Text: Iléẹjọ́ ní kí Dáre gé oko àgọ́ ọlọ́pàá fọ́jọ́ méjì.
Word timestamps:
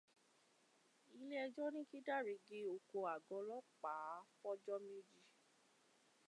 Iléẹjọ́ 1.15 1.67
ní 1.73 1.81
kí 1.89 1.99
Dáre 2.07 2.33
gé 2.45 2.57
oko 2.73 2.97
àgọ́ 3.13 3.35
ọlọ́pàá 3.41 4.11
fọ́jọ́ 4.39 4.77
méjì. 4.87 5.21